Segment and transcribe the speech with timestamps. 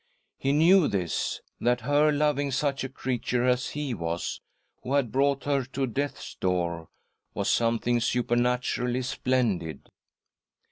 [0.39, 4.41] He knew this— that her loving such a creature as he was,
[4.81, 6.87] who had brought her to death's door,
[7.35, 9.91] was some thing supernaturally splendid!